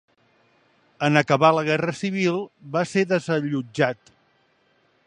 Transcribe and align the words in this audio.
En 1.07 1.19
acabar 1.21 1.51
la 1.57 1.63
Guerra 1.67 1.95
Civil 1.99 2.41
va 2.77 2.85
ser 2.95 3.05
desallotjat. 3.13 4.15